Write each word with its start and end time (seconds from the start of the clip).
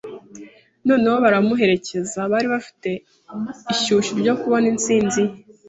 noneho 0.87 1.15
baramuherekeza, 1.23 2.19
bari 2.31 2.47
bafite 2.53 2.89
ishyushyu 3.73 4.13
ryo 4.21 4.33
kubona 4.41 4.65
insinzi 4.73 5.21
ye 5.27 5.31